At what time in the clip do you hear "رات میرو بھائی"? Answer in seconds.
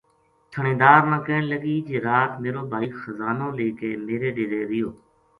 2.07-2.87